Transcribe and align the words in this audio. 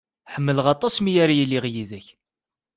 Ḥemmleɣ 0.33 0.65
aṭas 0.73 0.95
mi 1.01 1.13
ara 1.23 1.33
iliɣ 1.43 1.65
yid-k. 1.73 2.07